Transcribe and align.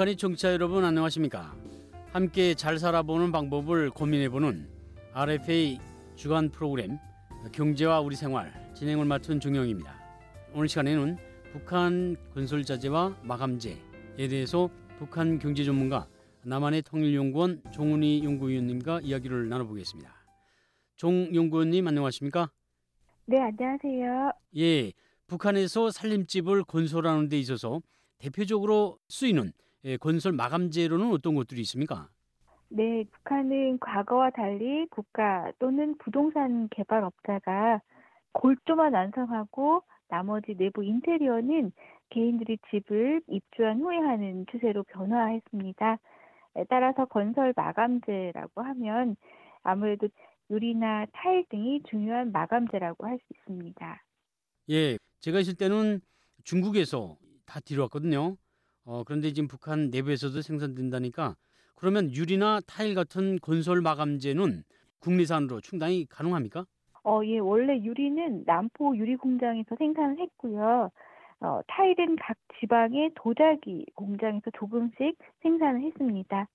북한의 0.00 0.16
청취자 0.16 0.54
여러분 0.54 0.82
안녕하십니까? 0.82 1.54
함께 2.12 2.54
잘 2.54 2.78
살아보는 2.78 3.32
방법을 3.32 3.90
고민해보는 3.90 4.66
RFA 5.12 5.78
주간 6.16 6.48
프로그램 6.48 6.96
경제와 7.52 8.00
우리 8.00 8.16
생활 8.16 8.50
진행을 8.74 9.04
맡은 9.04 9.40
종영입니다. 9.40 10.00
오늘 10.54 10.68
시간에는 10.68 11.18
북한 11.52 12.16
건설 12.32 12.64
자재와 12.64 13.18
마감재에 13.24 13.76
대해서 14.16 14.70
북한 14.98 15.38
경제 15.38 15.64
전문가 15.64 16.08
남한의 16.44 16.80
통일연구원 16.80 17.62
종훈이 17.70 18.24
연구위원님과 18.24 19.00
이야기를 19.02 19.50
나눠보겠습니다. 19.50 20.14
종 20.96 21.28
연구원님 21.34 21.86
안녕하십니까? 21.86 22.50
네, 23.26 23.38
안녕하세요. 23.38 24.32
예, 24.56 24.92
북한에서 25.26 25.90
살림집을 25.90 26.64
건설하는 26.64 27.28
데 27.28 27.38
있어서 27.38 27.82
대표적으로 28.16 28.98
쓰이는 29.10 29.52
예, 29.84 29.96
건설 29.96 30.32
마감재로는 30.32 31.10
어떤 31.10 31.34
것들이 31.34 31.60
있습니까? 31.62 32.08
네, 32.68 33.04
북한은 33.10 33.78
과거와 33.80 34.30
달리 34.30 34.86
국가 34.90 35.50
또는 35.58 35.96
부동산 35.98 36.68
개발업자가 36.68 37.80
골조만 38.32 38.94
완성하고 38.94 39.82
나머지 40.08 40.54
내부 40.56 40.84
인테리어는 40.84 41.72
개인들이 42.10 42.58
집을 42.70 43.22
입주한 43.28 43.80
후에 43.80 43.96
하는 43.98 44.46
추세로 44.50 44.84
변화했습니다. 44.84 45.98
따라서 46.68 47.06
건설 47.06 47.52
마감재라고 47.56 48.62
하면 48.62 49.16
아무래도 49.62 50.08
유리나 50.50 51.06
타일 51.12 51.44
등이 51.48 51.82
중요한 51.88 52.32
마감재라고 52.32 53.06
할 53.06 53.18
수 53.18 53.24
있습니다. 53.34 54.04
예, 54.70 54.98
제가 55.20 55.40
있을 55.40 55.54
때는 55.54 56.00
중국에서 56.44 57.16
다 57.46 57.60
들여왔거든요. 57.60 58.36
어, 58.84 59.04
그런데 59.04 59.32
지금 59.32 59.48
북한 59.48 59.90
내부에서도 59.90 60.40
생산된다니까 60.42 61.36
그러면 61.74 62.12
유리나 62.12 62.60
타일 62.66 62.94
같은 62.94 63.38
건설 63.40 63.80
마감재는 63.80 64.64
국내산으로 65.00 65.60
충당이 65.60 66.06
가능합니까? 66.06 66.66
어, 67.04 67.22
예, 67.24 67.38
원래 67.38 67.78
유리는 67.78 68.44
남포 68.44 68.96
유리 68.96 69.16
공장에서 69.16 69.74
생산을 69.76 70.18
했고요. 70.18 70.90
어, 71.40 71.60
타일은 71.66 72.16
각 72.16 72.36
지방의 72.58 73.12
도자기 73.14 73.86
공장에서 73.94 74.50
조금씩 74.58 75.16
생산을 75.42 75.82
했습니다. 75.82 76.46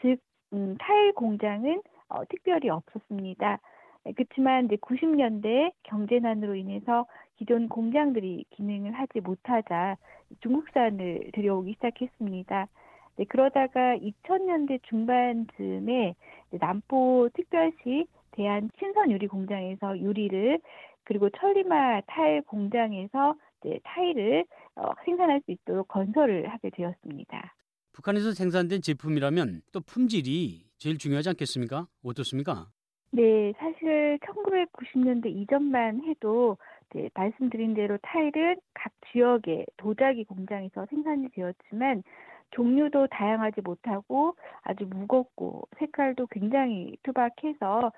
즉, 0.00 0.18
음, 0.52 0.76
타일 0.78 1.12
공장은 1.14 1.82
어, 2.08 2.24
특별히 2.28 2.70
없었습니다. 2.70 3.58
네, 4.04 4.12
그렇지만 4.16 4.66
이제 4.66 4.76
90년대 4.76 5.72
경제난으로 5.84 6.54
인해서 6.54 7.06
기존 7.36 7.68
공장들이 7.68 8.44
기능을 8.50 8.92
하지 8.92 9.20
못하자 9.20 9.96
중국산을 10.40 11.30
들여오기 11.32 11.74
시작했습니다. 11.74 12.68
네, 13.16 13.24
그러다가 13.28 13.96
2000년대 13.96 14.82
중반쯤에 14.84 16.14
남포 16.50 17.30
특별시 17.34 18.06
대한 18.32 18.70
신선 18.78 19.10
유리 19.10 19.26
공장에서 19.26 19.98
유리를 19.98 20.60
그리고 21.04 21.28
천리마 21.30 22.02
타일 22.06 22.42
공장에서 22.42 23.34
타일을 23.82 24.44
어, 24.76 24.92
생산할 25.04 25.40
수 25.44 25.50
있도록 25.50 25.88
건설을 25.88 26.48
하게 26.48 26.70
되었습니다. 26.70 27.54
북한에서 27.92 28.32
생산된 28.32 28.82
제품이라면 28.82 29.62
또 29.72 29.80
품질이 29.80 30.68
제일 30.78 30.98
중요하지 30.98 31.30
않겠습니까? 31.30 31.88
어떻습니까? 32.04 32.70
네, 33.10 33.52
사실 33.58 34.18
1990년대 34.18 35.26
이전만 35.26 36.04
해도 36.04 36.58
네, 36.90 37.08
말씀드린 37.14 37.74
대로 37.74 37.96
타일은 38.02 38.56
각 38.74 38.92
지역의 39.10 39.66
도자기 39.78 40.24
공장에서 40.24 40.86
생산이 40.86 41.30
되었지만 41.30 42.02
종류도 42.50 43.08
다양하지 43.08 43.62
못하고 43.62 44.34
아주 44.62 44.86
무겁고 44.86 45.68
색깔도 45.78 46.26
굉장히 46.28 46.96
투박해서 47.02 47.92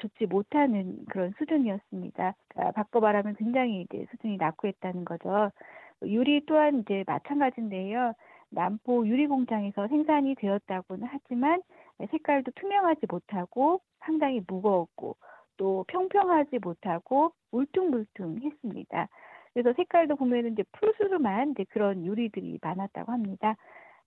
좋지 0.00 0.26
못하는 0.26 1.04
그런 1.08 1.32
수준이었습니다. 1.38 2.34
그러니까 2.48 2.72
바꿔 2.72 3.00
말하면 3.00 3.36
굉장히 3.36 3.82
이제 3.82 4.06
수준이 4.10 4.36
낙후했다는 4.36 5.04
거죠. 5.04 5.50
유리 6.02 6.44
또한 6.46 6.80
이제 6.80 7.04
마찬가지인데요. 7.06 8.14
남포 8.50 9.06
유리 9.08 9.26
공장에서 9.26 9.88
생산이 9.88 10.36
되었다고는 10.36 11.08
하지만 11.10 11.62
색깔도 12.10 12.52
투명하지 12.54 13.06
못하고 13.08 13.80
상당히 14.06 14.42
무거웠고 14.46 15.16
또 15.56 15.84
평평하지 15.88 16.58
못하고 16.62 17.32
울퉁불퉁했습니다. 17.50 19.08
그래서 19.52 19.72
색깔도 19.74 20.16
보면은 20.16 20.52
이제 20.52 20.64
푸르스름한 20.72 21.52
이제 21.52 21.64
그런 21.70 22.04
유리들이 22.04 22.58
많았다고 22.62 23.12
합니다. 23.12 23.56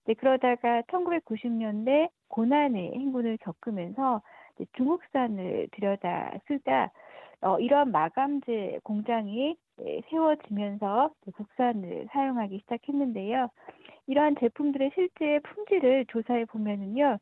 이제 0.04 0.14
그러다가 0.14 0.82
1990년대 0.82 2.08
고난의 2.28 2.92
행군을 2.94 3.36
겪으면서 3.38 4.22
중국산을 4.76 5.68
들여다 5.72 6.32
쓰다 6.46 6.90
어, 7.42 7.58
이러한 7.58 7.90
마감재 7.90 8.80
공장이 8.84 9.56
네, 9.78 10.02
세워지면서 10.10 11.10
국산을 11.34 12.06
사용하기 12.12 12.58
시작했는데요. 12.58 13.48
이러한 14.06 14.36
제품들의 14.38 14.90
실제 14.94 15.38
품질을 15.40 16.06
조사해 16.06 16.44
보면은요, 16.44 17.18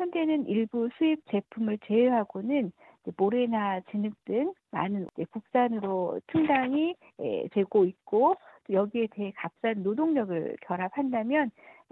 현재는 0.00 0.46
일부 0.46 0.88
수입 0.96 1.20
제품을 1.30 1.78
제외하고는 1.84 2.72
모래나 3.18 3.80
진흙 3.90 4.14
등 4.24 4.54
많은 4.70 5.06
국산으로 5.30 6.18
충당이 6.32 6.94
예, 7.20 7.48
되고 7.52 7.84
있고 7.84 8.36
여기에 8.70 9.08
대해 9.10 9.32
값싼 9.36 9.82
노동력을 9.82 10.56
결합한다면 10.62 11.50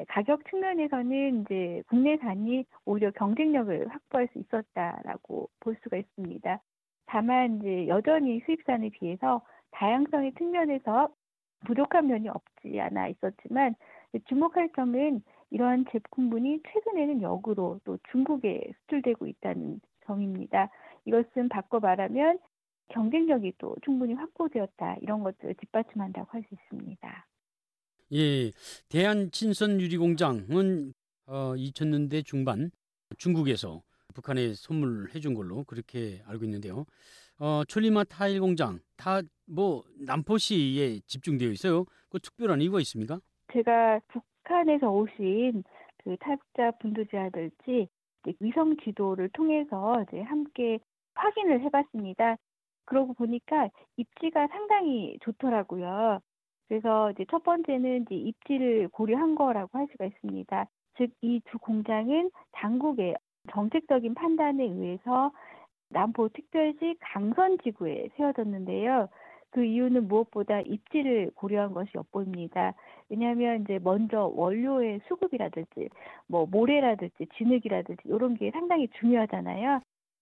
가격 0.09 0.41
측면에서는 0.49 1.43
이제 1.43 1.83
국내산이 1.89 2.65
오히려 2.87 3.11
경쟁력을 3.11 3.89
확보할 3.89 4.29
수 4.33 4.39
있었다라고 4.39 5.51
볼 5.61 5.77
수가 5.83 5.99
있습니다. 5.99 6.61
다만 7.07 7.59
이제 7.59 7.89
여전히 7.89 8.41
수입산에 8.47 8.89
비해서 8.89 9.43
다양성의 9.73 10.33
측면에서 10.39 11.11
부족한 11.67 12.07
면이 12.07 12.31
없지 12.31 12.81
않아 12.81 13.09
있었지만 13.09 13.75
주목할 14.29 14.71
점은 14.75 15.23
이러한 15.51 15.87
제품군이 15.91 16.63
최근에는 16.73 17.23
역으로 17.23 17.81
또 17.85 17.99
중국에 18.13 18.73
수출되고 18.83 19.27
있다는 19.27 19.81
점입니다. 20.07 20.71
이것은 21.07 21.49
바꿔 21.49 21.81
말하면 21.81 22.39
경쟁력이 22.89 23.55
또 23.59 23.77
충분히 23.85 24.15
확보되었다 24.15 24.97
이런 25.03 25.23
것들을 25.23 25.55
뒷받침한다고 25.55 26.27
할 26.31 26.43
수 26.49 26.55
있습니다. 26.55 27.27
예, 28.15 28.53
대한 28.89 29.31
친선 29.33 29.81
유리 29.81 29.97
공장은 29.99 30.95
어, 31.27 31.55
2000년대 31.57 32.25
중반 32.25 32.71
중국에서 33.19 33.83
북한에 34.15 34.55
선물해 34.55 35.21
준 35.21 35.35
걸로 35.35 35.65
그렇게 35.65 36.23
알고 36.27 36.45
있는데요. 36.45 36.87
어, 37.39 37.63
촐리마 37.67 38.05
타일 38.05 38.41
공장 38.41 38.81
다 38.97 39.23
뭐 39.51 39.83
남포시에 39.99 41.01
집중되어 41.07 41.49
있어요. 41.53 41.87
그 42.11 42.19
특별한 42.21 42.61
이유가 42.61 42.81
있습니까? 42.81 43.19
제가 43.53 43.99
북 44.09 44.23
한에서 44.55 44.91
오신 44.91 45.65
그 46.05 46.17
탈북자 46.19 46.73
분두지아들지 46.73 47.89
위성 48.41 48.77
지도를 48.79 49.29
통해서 49.31 50.03
이제 50.09 50.21
함께 50.23 50.79
확인을 51.15 51.61
해봤습니다. 51.63 52.37
그러고 52.87 53.15
보니까 53.15 53.69
입지가 53.97 54.49
상당히 54.49 55.19
좋더라고요. 55.23 56.21
그래서 56.69 57.11
이제 57.13 57.25
첫 57.31 57.43
번째는 57.45 58.03
이제 58.03 58.15
입지를 58.15 58.89
고려한 58.89 59.35
거라고 59.35 59.79
할 59.79 59.89
수가 59.93 60.07
있습니다. 60.07 60.67
즉, 60.99 61.11
이 61.23 61.41
두 61.47 61.59
공장은 61.59 62.31
당국의 62.53 63.17
정책적인 63.53 64.15
판단에 64.15 64.65
의해서 64.65 65.33
남포 65.91 66.29
특별시 66.31 66.97
강선 67.01 67.59
지구에 67.63 68.09
세워졌는데요. 68.17 69.09
그 69.50 69.65
이유는 69.65 70.09
무엇보다 70.09 70.61
입지를 70.61 71.31
고려한 71.35 71.73
것이 71.73 71.91
엿보입니다. 71.95 72.75
왜냐하면 73.09 73.62
이제 73.62 73.79
먼저 73.83 74.31
원료의 74.35 75.00
수급이라든지 75.09 75.89
뭐 76.27 76.47
모래라든지 76.47 77.27
진흙이라든지 77.37 78.03
이런 78.05 78.35
게 78.35 78.50
상당히 78.50 78.89
중요하잖아요. 79.00 79.81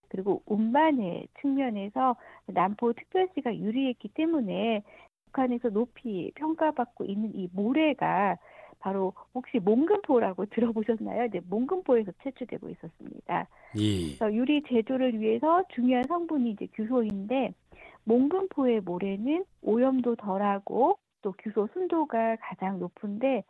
그리고 0.08 0.42
운반의 0.46 1.26
측면에서 1.40 2.16
남포 2.46 2.92
특별시가 2.92 3.56
유리했기 3.56 4.08
때문에 4.14 4.82
북한에서 5.26 5.70
높이 5.70 6.30
평가받고 6.36 7.04
있는 7.04 7.34
이 7.34 7.48
모래가 7.52 8.38
바로 8.86 9.14
혹시 9.34 9.58
몽금포라고 9.58 10.46
들어보셨나요? 10.54 11.28
네, 11.30 11.40
몽금포에서 11.50 12.12
채취되고 12.22 12.68
있었습니다. 12.68 13.48
예. 13.78 14.16
그래서 14.16 14.32
유리 14.32 14.62
제조를 14.62 15.20
위해서 15.20 15.64
중요한 15.74 16.04
성분이 16.04 16.50
이제 16.50 16.68
규소인데 16.72 17.52
몽금포의 18.04 18.82
모래는 18.82 19.44
오염도 19.62 20.14
덜하고 20.14 20.98
또 21.22 21.32
규소 21.32 21.68
순도가 21.72 22.36
가장 22.36 22.78
높은데 22.78 23.42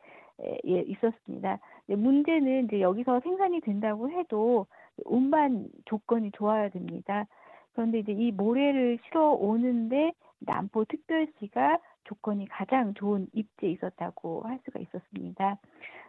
예, 0.66 0.80
있었습니다. 0.80 1.58
문제는 1.86 2.64
이제 2.64 2.80
여기서 2.80 3.20
생산이 3.20 3.60
된다고 3.60 4.10
해도 4.10 4.66
운반 5.04 5.68
조건이 5.84 6.30
좋아야 6.32 6.70
됩니다. 6.70 7.26
그런데 7.74 7.98
이제 7.98 8.12
이 8.12 8.32
모래를 8.32 8.98
실어 9.04 9.32
오는데 9.32 10.12
남포 10.38 10.86
특별시가 10.86 11.78
조건이 12.06 12.48
가장 12.48 12.94
좋은 12.94 13.28
입지에 13.34 13.70
있었다고 13.70 14.42
할 14.44 14.60
수가 14.64 14.80
있었습니다. 14.80 15.58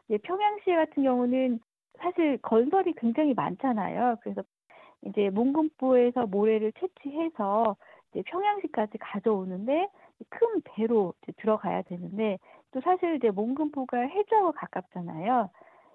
이제 0.08 0.18
평양시 0.20 0.72
같은 0.72 1.04
경우는 1.04 1.60
사실 2.00 2.38
건설이 2.42 2.94
굉장히 2.98 3.34
많잖아요. 3.36 4.18
그래서 4.22 4.44
이제 5.04 5.30
몽금포에서 5.30 6.28
모래를 6.28 6.74
채취해서 6.74 7.76
이제 8.12 8.24
평양시까지 8.28 8.98
가져오는데 9.00 9.90
큰 10.30 10.62
배로 10.64 11.14
들어가야 11.38 11.84
되는데 11.84 12.40
또 12.72 12.82
사실 12.82 13.16
이제 13.16 13.30
몽금포가 13.32 13.98
해주하고 13.98 14.54
가깝잖아요. 14.54 15.50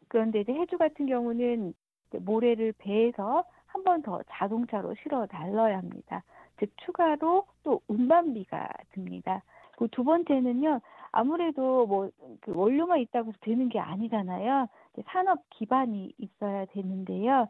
그런데 0.08 0.40
이제 0.40 0.52
해주 0.54 0.78
같은 0.78 1.06
경우는 1.06 1.74
모래를 2.20 2.74
배에서 2.78 3.44
한 3.66 3.84
번 3.84 4.02
더 4.02 4.22
자동차로 4.30 4.94
실어 5.02 5.26
날러야 5.32 5.78
합니다. 5.78 6.22
즉 6.58 6.70
추가로 6.84 7.46
또 7.64 7.80
운반비가 7.88 8.68
듭니다. 8.92 9.42
그 9.82 9.88
두 9.88 10.04
번째는요. 10.04 10.80
아무래도 11.12 11.86
뭐 11.86 12.08
그 12.40 12.52
원료만 12.54 12.98
있다고 13.00 13.28
해서 13.28 13.38
되는 13.40 13.68
게 13.68 13.78
아니잖아요. 13.78 14.66
산업 15.06 15.40
기반이 15.50 16.12
있어야 16.18 16.64
되는데요. 16.66 17.48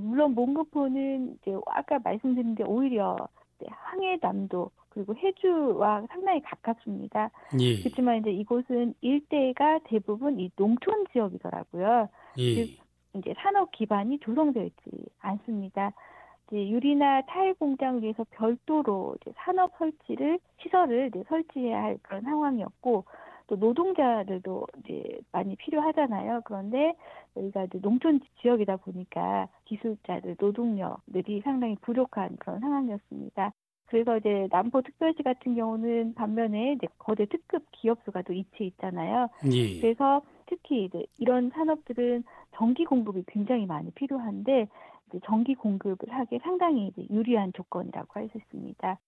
물론 0.00 0.34
몽고포는 0.34 1.34
이제 1.34 1.54
아까 1.66 1.98
말씀드린 2.02 2.54
게 2.54 2.64
오히려 2.64 3.16
항해남도 3.66 4.70
그리고 4.88 5.14
해주와 5.16 6.06
상당히 6.08 6.40
가깝습니다. 6.42 7.30
예. 7.60 7.78
그렇지만 7.80 8.18
이제 8.18 8.30
이곳은 8.30 8.94
일대가 9.00 9.78
대부분 9.84 10.40
이 10.40 10.50
농촌 10.56 11.04
지역이더라고요. 11.12 12.08
예. 12.38 12.54
즉 12.54 12.78
이제 13.14 13.34
산업 13.38 13.70
기반이 13.72 14.18
조성되어 14.20 14.64
있지 14.64 14.90
않습니다. 15.20 15.92
유리나 16.52 17.22
타일 17.22 17.54
공장을 17.54 18.02
위해서 18.02 18.24
별도로 18.30 19.16
산업 19.36 19.72
설치를 19.78 20.38
시설을 20.60 21.10
설치해야 21.28 21.82
할 21.82 21.98
그런 22.02 22.22
상황이었고 22.22 23.04
또 23.46 23.56
노동자들도 23.56 24.66
이제 24.78 25.20
많이 25.32 25.56
필요하잖아요. 25.56 26.42
그런데 26.44 26.94
여기가 27.36 27.64
이제 27.64 27.80
농촌 27.80 28.20
지역이다 28.40 28.76
보니까 28.76 29.48
기술자들, 29.64 30.36
노동력들이 30.38 31.40
상당히 31.42 31.76
부족한 31.80 32.36
그런 32.38 32.60
상황이었습니다. 32.60 33.52
그래서 33.86 34.16
이제 34.16 34.48
남포특별시 34.50 35.22
같은 35.22 35.54
경우는 35.54 36.14
반면에 36.14 36.72
이제 36.72 36.86
거대 36.98 37.26
특급 37.26 37.62
기업수가 37.72 38.22
또 38.22 38.32
위치해 38.32 38.68
있잖아요. 38.68 39.28
예. 39.52 39.80
그래서 39.80 40.22
특히 40.46 40.84
이제 40.84 41.04
이런 41.18 41.50
산업들은 41.50 42.24
전기 42.54 42.86
공급이 42.86 43.22
굉장히 43.26 43.66
많이 43.66 43.90
필요한데 43.90 44.66
전기 45.20 45.54
공급을 45.54 45.96
하기에 46.10 46.40
상당히 46.42 46.88
이제 46.88 47.06
유리한 47.10 47.52
조건이라고 47.52 48.08
할 48.14 48.28
수 48.30 48.38
있습니다. 48.38 48.98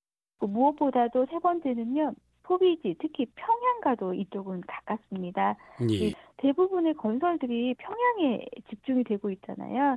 무엇보다도 0.40 1.26
세 1.26 1.38
번째는요. 1.38 2.12
소비지, 2.46 2.96
특히 2.98 3.26
평양과도 3.34 4.12
이쪽은 4.14 4.62
가깝습니다. 4.66 5.56
예. 5.90 6.12
대부분의 6.36 6.94
건설들이 6.94 7.74
평양에 7.74 8.44
집중이 8.68 9.04
되고 9.04 9.30
있잖아요. 9.30 9.96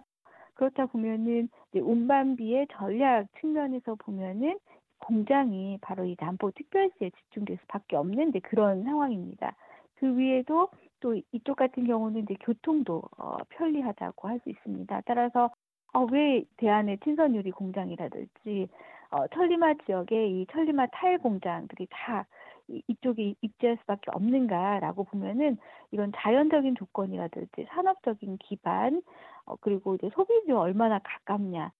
그렇다 0.53 0.85
보면은 0.85 1.49
운반비의 1.73 2.67
전략 2.71 3.27
측면에서 3.41 3.95
보면은 3.95 4.57
공장이 4.99 5.77
바로 5.81 6.05
이 6.05 6.15
남포 6.19 6.51
특별시에 6.51 7.09
집중될 7.11 7.57
수밖에 7.63 7.97
없는 7.97 8.31
데 8.31 8.39
그런 8.39 8.83
상황입니다. 8.83 9.55
그 9.95 10.17
위에도 10.17 10.69
또 10.99 11.15
이쪽 11.31 11.57
같은 11.57 11.85
경우는 11.85 12.23
이제 12.23 12.35
교통도 12.39 13.03
어, 13.17 13.37
편리하다고 13.49 14.27
할 14.27 14.39
수 14.39 14.49
있습니다. 14.49 15.01
따라서 15.05 15.51
어, 15.93 16.05
왜 16.11 16.43
대안의 16.57 16.99
친선 17.03 17.35
유리 17.35 17.51
공장이라든지 17.51 18.67
어, 19.11 19.27
천리마 19.27 19.75
지역의 19.85 20.41
이 20.41 20.45
천리마 20.51 20.87
타일 20.87 21.17
공장들이 21.19 21.87
다 21.89 22.25
이, 22.67 22.81
이쪽에 22.87 23.35
입지할 23.41 23.77
수밖에 23.81 24.11
없는가라고 24.11 25.05
보면은 25.05 25.57
이런 25.91 26.11
자연적인 26.15 26.75
조건이라든지 26.75 27.67
산업적인 27.69 28.37
기반 28.39 29.01
어, 29.45 29.55
그리고 29.61 29.95
이제 29.95 30.09
소비지와 30.13 30.61
얼마나 30.61 30.99
가깝냐 30.99 31.71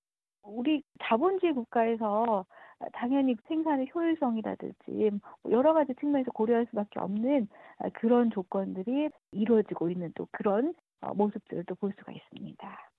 우리 0.44 0.81
자본주의 1.04 1.54
국가에서 1.54 2.45
당연히 2.94 3.36
생산의 3.48 3.89
효율성이라든지 3.94 5.12
뭐 5.44 5.51
여러 5.51 5.74
가지 5.74 5.94
측면에서 5.95 6.31
고려할 6.31 6.68
수밖에 6.69 7.00
없는 7.00 7.48
그런 7.94 8.31
조건들이 8.31 9.09
이루어지고 9.31 9.89
있는 9.89 10.12
또 10.15 10.27
그런 10.31 10.74
어, 11.01 11.13
모습들을 11.13 11.65
또 11.65 11.75
볼 11.75 11.94
수가 11.98 12.12
있습니다. 12.12 12.92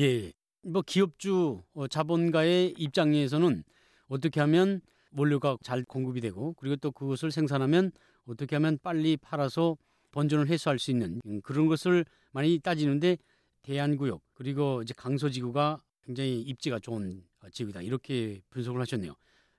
예. 0.00 0.32
뭐 0.62 0.82
기업주 0.82 1.62
어, 1.74 1.88
자본가의 1.88 2.74
입장에서는 2.78 3.64
어떻게 4.08 4.40
하면 4.40 4.80
원료가 5.12 5.56
잘 5.62 5.84
공급이 5.84 6.20
되고 6.20 6.54
그리고 6.54 6.76
또 6.76 6.90
그것을 6.90 7.30
생산하면 7.30 7.92
어떻게 8.26 8.56
하면 8.56 8.78
빨리 8.82 9.16
팔아서 9.16 9.76
번전을 10.12 10.48
해소할 10.48 10.78
수 10.78 10.90
있는 10.90 11.20
음, 11.26 11.40
그런 11.42 11.66
것을 11.66 12.04
많이 12.30 12.58
따지는데 12.58 13.18
대안구역 13.62 14.22
그리고 14.34 14.82
이제 14.82 14.94
강서지구가 14.96 15.82
굉장히 16.02 16.40
입지가 16.40 16.78
좋은 16.78 17.24
지역이다 17.50 17.82
이렇게 17.82 18.40
분석을 18.50 18.80
하셨네요. 18.80 19.14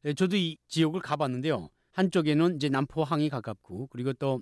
예, 0.06 0.14
저도 0.14 0.36
이 0.36 0.58
지역을 0.68 1.02
가봤는데요. 1.02 1.70
한쪽에는 1.92 2.56
이제 2.56 2.70
남포항이 2.70 3.30
가깝고 3.30 3.88
그리고 3.88 4.14
또 4.14 4.42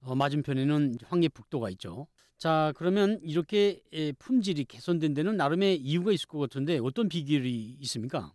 어, 0.00 0.14
맞은편에는 0.14 0.98
황해북도가 1.04 1.70
있죠. 1.70 2.06
자 2.38 2.72
그러면 2.76 3.18
이렇게 3.22 3.80
예, 3.92 4.12
품질이 4.12 4.64
개선된 4.64 5.14
데는 5.14 5.36
나름의 5.36 5.76
이유가 5.76 6.12
있을 6.12 6.28
것 6.28 6.38
같은데 6.38 6.78
어떤 6.82 7.08
비결이 7.08 7.76
있습니까? 7.80 8.32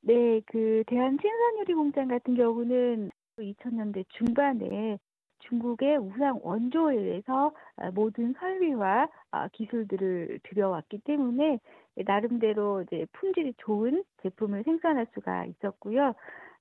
네, 0.00 0.40
그 0.46 0.84
대한 0.86 1.18
친선유리 1.18 1.74
공장 1.74 2.08
같은 2.08 2.34
경우는 2.34 3.10
2000년대 3.38 4.04
중반에 4.10 4.98
중국의 5.40 5.98
우상 5.98 6.40
원조에서 6.42 7.52
아, 7.76 7.90
모든 7.92 8.34
설비와 8.38 9.08
아, 9.30 9.48
기술들을 9.48 10.40
들여왔기 10.44 10.98
때문에 11.04 11.58
나름대로 12.06 12.82
이제 12.82 13.06
품질이 13.12 13.54
좋은 13.58 14.04
제품을 14.22 14.62
생산할 14.64 15.06
수가 15.14 15.46
있었고요. 15.46 16.14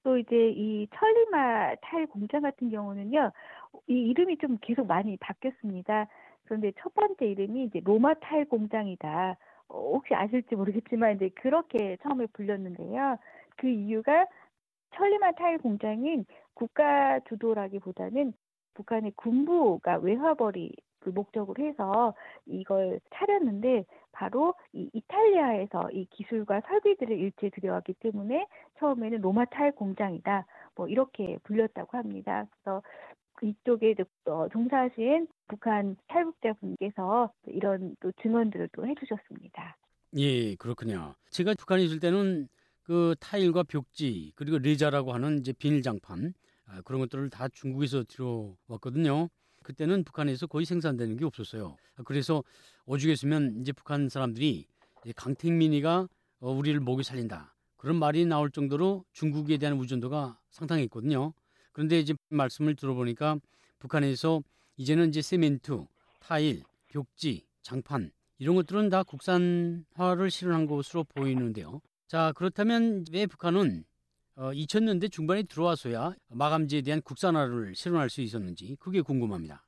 또 0.03 0.17
이제 0.17 0.51
이 0.55 0.87
천리마 0.95 1.75
타일 1.81 2.07
공장 2.07 2.41
같은 2.41 2.69
경우는요, 2.69 3.31
이 3.87 3.93
이름이 3.93 4.37
좀 4.37 4.57
계속 4.61 4.87
많이 4.87 5.17
바뀌었습니다. 5.17 6.07
그런데 6.47 6.71
첫 6.79 6.93
번째 6.93 7.25
이름이 7.25 7.65
이제 7.65 7.81
로마 7.83 8.13
타일 8.15 8.45
공장이다. 8.45 9.35
어, 9.69 9.91
혹시 9.93 10.15
아실지 10.15 10.55
모르겠지만 10.55 11.15
이제 11.15 11.29
그렇게 11.35 11.97
처음에 12.01 12.25
불렸는데요. 12.33 13.17
그 13.57 13.67
이유가 13.67 14.25
천리마 14.95 15.33
타일 15.33 15.57
공장인 15.57 16.25
국가 16.53 17.19
주도라기보다는 17.27 18.33
북한의 18.73 19.11
군부가 19.15 19.97
외화벌이 19.97 20.71
그 20.99 21.09
목적으로 21.09 21.63
해서 21.63 22.13
이걸 22.45 22.99
차렸는데 23.13 23.85
바로 24.11 24.55
이 24.73 24.89
이탈리아에서 24.93 25.91
이 25.91 26.05
기술과 26.05 26.61
설비들을 26.61 27.17
일제 27.17 27.49
들여왔기 27.49 27.93
때문에 27.99 28.47
처음에는 28.79 29.21
로마탈 29.21 29.73
공장이다 29.73 30.45
뭐 30.75 30.87
이렇게 30.87 31.37
불렸다고 31.43 31.97
합니다. 31.97 32.45
그래서 32.51 32.81
이쪽에 33.45 33.95
어, 34.25 34.47
종사하신 34.51 35.27
북한 35.47 35.95
탈북자분께서 36.07 37.31
이런 37.47 37.95
또 37.99 38.11
증언들을 38.21 38.69
또 38.73 38.85
해주셨습니다. 38.85 39.77
예, 40.17 40.55
그렇군요. 40.55 41.15
제가 41.29 41.53
북한에 41.57 41.83
있을 41.83 41.99
때는 41.99 42.47
그 42.83 43.15
타일과 43.19 43.63
벽지 43.63 44.31
그리고 44.35 44.57
레자라고 44.57 45.13
하는 45.13 45.39
이제 45.39 45.53
비닐 45.53 45.81
장판 45.81 46.33
아, 46.65 46.81
그런 46.81 47.01
것들을 47.01 47.29
다 47.29 47.47
중국에서 47.49 48.03
들어왔거든요. 48.05 49.29
그때는 49.63 50.05
북한에서 50.05 50.47
거의 50.47 50.65
생산되는 50.65 51.17
게 51.17 51.25
없었어요. 51.25 51.75
그래서 52.05 52.43
오죽했으면 52.85 53.57
이제 53.59 53.73
북한 53.73 54.07
사람들이 54.07 54.65
강택민이가 55.15 56.07
어, 56.39 56.51
우리를 56.51 56.79
목이 56.79 57.03
살린다 57.03 57.53
그런 57.75 57.97
말이 57.97 58.25
나올 58.25 58.49
정도로 58.49 59.03
중국에 59.11 59.57
대한 59.57 59.77
의존도가 59.79 60.39
상당했거든요. 60.49 61.33
그런데 61.77 61.99
이제 61.99 62.15
말씀을 62.31 62.75
들어보니까 62.75 63.37
북한에서 63.77 64.41
이제는 64.77 65.09
이제 65.09 65.21
세멘트, 65.21 65.85
타일, 66.19 66.63
벽지, 66.87 67.45
장판 67.61 68.09
이런 68.39 68.55
것들은 68.55 68.89
다 68.89 69.03
국산화를 69.03 70.31
실현한 70.31 70.65
것으로 70.65 71.03
보이는데요. 71.03 71.81
자 72.07 72.33
그렇다면 72.35 73.05
왜 73.13 73.27
북한은 73.27 73.83
어, 74.37 74.49
2000년대 74.53 75.11
중반에 75.11 75.43
들어와서야 75.43 76.15
마감재에 76.31 76.81
대한 76.81 76.99
국산화를 77.03 77.75
실현할 77.75 78.09
수 78.09 78.21
있었는지 78.21 78.75
그게 78.79 79.01
궁금합니다. 79.01 79.61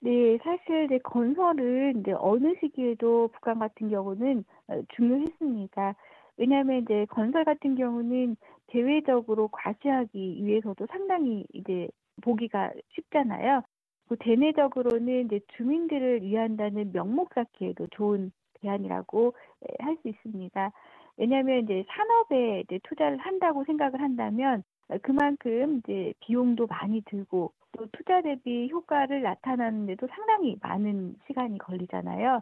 네, 0.00 0.36
사실 0.42 0.86
이제 0.86 0.98
건설은 0.98 2.00
이제 2.00 2.12
어느 2.18 2.54
시기에도 2.58 3.28
북한 3.28 3.60
같은 3.60 3.88
경우는 3.88 4.44
어, 4.66 4.82
중요했습니다. 4.96 5.94
왜냐하면 6.36 6.82
이제 6.82 7.06
건설 7.10 7.44
같은 7.44 7.74
경우는 7.76 8.36
대외적으로 8.68 9.48
과시하기 9.48 10.44
위해서도 10.44 10.86
상당히 10.86 11.46
이제 11.52 11.88
보기가 12.22 12.72
쉽잖아요. 12.94 13.62
그 14.08 14.16
대내적으로는 14.18 15.26
이제 15.26 15.40
주민들을 15.56 16.22
위한다는 16.22 16.92
명목 16.92 17.30
쌓기에도 17.34 17.86
좋은 17.92 18.32
대안이라고 18.60 19.34
할 19.80 19.96
수 20.02 20.08
있습니다. 20.08 20.72
왜냐하면 21.16 21.64
이제 21.64 21.84
산업에 21.88 22.60
이제 22.60 22.78
투자를 22.84 23.18
한다고 23.18 23.64
생각을 23.64 24.00
한다면 24.00 24.62
어, 24.88 24.96
그만큼 25.02 25.78
이제 25.78 26.14
비용도 26.20 26.66
많이 26.66 27.02
들고 27.02 27.52
또 27.72 27.86
투자 27.92 28.20
대비 28.22 28.68
효과를 28.70 29.22
나타나는데도 29.22 30.06
상당히 30.08 30.56
많은 30.62 31.16
시간이 31.26 31.58
걸리잖아요. 31.58 32.40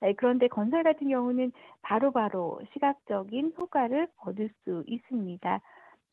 네, 0.00 0.12
그런데 0.14 0.48
건설 0.48 0.82
같은 0.84 1.08
경우는 1.08 1.52
바로바로 1.82 2.60
시각적인 2.72 3.54
효과를 3.58 4.08
얻을 4.16 4.50
수 4.64 4.84
있습니다. 4.86 5.60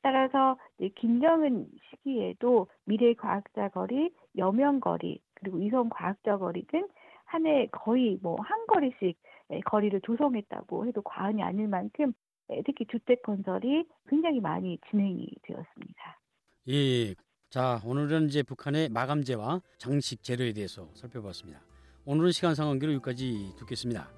따라서 0.01 0.57
김정은 0.95 1.67
시기에도 1.89 2.67
미래 2.85 3.13
과학자 3.13 3.69
거리, 3.69 4.11
여명 4.37 4.79
거리, 4.79 5.19
그리고 5.35 5.57
위성 5.57 5.89
과학자 5.89 6.37
거리 6.37 6.65
등 6.67 6.87
한 7.27 7.45
해 7.47 7.67
거의 7.71 8.19
뭐 8.21 8.37
한 8.41 8.65
거리씩 8.67 9.17
예, 9.51 9.59
거리를 9.61 9.99
조성했다고 10.01 10.85
해도 10.87 11.01
과언이 11.01 11.41
아닐 11.43 11.67
만큼 11.67 12.13
예, 12.51 12.61
특히 12.65 12.85
주택 12.85 13.23
건설이 13.23 13.87
굉장히 14.07 14.39
많이 14.39 14.77
진행이 14.89 15.27
되었습니다. 15.41 16.19
예. 16.69 17.15
자, 17.49 17.79
오늘은 17.85 18.25
이제 18.27 18.43
북한의 18.43 18.89
마감재와 18.89 19.61
장식 19.79 20.23
재료에 20.23 20.53
대해서 20.53 20.87
살펴봤습니다. 20.93 21.61
오늘은 22.07 22.31
시간 22.33 22.53
상관계로 22.53 22.93
여기까지 22.93 23.53
듣겠습니다. 23.57 24.11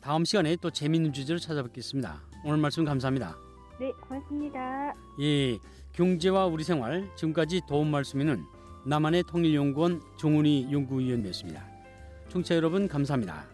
다음 0.00 0.24
시간에 0.24 0.56
또 0.56 0.70
재미있는 0.70 1.12
주제로 1.12 1.38
찾아뵙겠습니다. 1.38 2.22
오늘 2.42 2.56
말씀 2.56 2.86
감사합니다. 2.86 3.36
네, 3.78 3.92
고맙습니다. 4.00 4.94
예, 5.20 5.58
경제와 5.92 6.46
우리 6.46 6.64
생활 6.64 7.06
지금까지 7.16 7.60
도움 7.68 7.90
말씀에는 7.90 8.44
남한의 8.86 9.24
통일연구원 9.24 10.00
종훈이 10.16 10.72
연구위원이었습니다. 10.72 11.62
청취자 12.30 12.56
여러분 12.56 12.88
감사합니다. 12.88 13.53